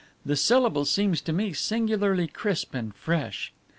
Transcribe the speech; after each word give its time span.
The 0.25 0.35
syllable 0.35 0.85
seems 0.85 1.21
to 1.21 1.31
me 1.31 1.53
singularly 1.53 2.25
crisp 2.25 2.73
and 2.73 2.91
fresh. 2.91 3.53